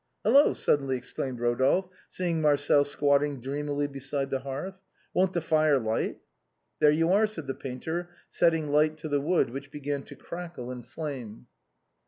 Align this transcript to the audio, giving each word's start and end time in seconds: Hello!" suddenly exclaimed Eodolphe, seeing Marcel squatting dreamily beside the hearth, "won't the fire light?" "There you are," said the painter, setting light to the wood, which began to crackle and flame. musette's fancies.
Hello!" 0.23 0.51
suddenly 0.53 0.97
exclaimed 0.97 1.37
Eodolphe, 1.39 1.89
seeing 2.09 2.41
Marcel 2.41 2.83
squatting 2.83 3.39
dreamily 3.39 3.85
beside 3.85 4.31
the 4.31 4.39
hearth, 4.39 4.81
"won't 5.13 5.33
the 5.33 5.41
fire 5.41 5.77
light?" 5.77 6.17
"There 6.79 6.89
you 6.89 7.11
are," 7.11 7.27
said 7.27 7.45
the 7.45 7.53
painter, 7.53 8.09
setting 8.31 8.71
light 8.71 8.97
to 8.97 9.07
the 9.07 9.21
wood, 9.21 9.51
which 9.51 9.69
began 9.69 10.01
to 10.05 10.15
crackle 10.15 10.71
and 10.71 10.83
flame. 10.87 11.25
musette's 11.45 11.45
fancies. 11.45 11.47